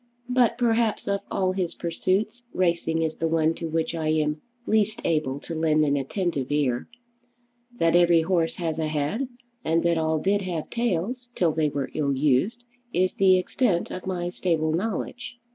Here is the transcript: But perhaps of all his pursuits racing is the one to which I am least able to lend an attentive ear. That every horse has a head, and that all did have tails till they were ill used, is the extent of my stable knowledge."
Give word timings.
But 0.29 0.57
perhaps 0.57 1.07
of 1.07 1.21
all 1.29 1.51
his 1.51 1.75
pursuits 1.75 2.41
racing 2.55 3.03
is 3.03 3.17
the 3.17 3.27
one 3.27 3.53
to 3.53 3.69
which 3.69 3.93
I 3.93 4.07
am 4.07 4.41
least 4.65 4.99
able 5.05 5.39
to 5.41 5.53
lend 5.53 5.85
an 5.85 5.95
attentive 5.95 6.51
ear. 6.51 6.87
That 7.77 7.95
every 7.95 8.23
horse 8.23 8.55
has 8.55 8.79
a 8.79 8.87
head, 8.87 9.27
and 9.63 9.83
that 9.83 9.99
all 9.99 10.17
did 10.17 10.41
have 10.41 10.71
tails 10.71 11.29
till 11.35 11.51
they 11.51 11.69
were 11.69 11.91
ill 11.93 12.15
used, 12.15 12.63
is 12.91 13.13
the 13.13 13.37
extent 13.37 13.91
of 13.91 14.07
my 14.07 14.29
stable 14.29 14.71
knowledge." 14.71 15.37